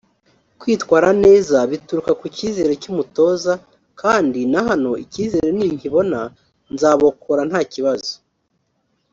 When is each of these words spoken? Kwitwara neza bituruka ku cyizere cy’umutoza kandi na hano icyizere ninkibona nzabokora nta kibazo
Kwitwara 0.59 1.09
neza 1.23 1.57
bituruka 1.71 2.11
ku 2.19 2.25
cyizere 2.35 2.73
cy’umutoza 2.81 3.53
kandi 4.01 4.39
na 4.51 4.61
hano 4.67 4.91
icyizere 5.03 5.47
ninkibona 5.57 6.19
nzabokora 6.73 7.41
nta 7.49 7.61
kibazo 7.73 8.13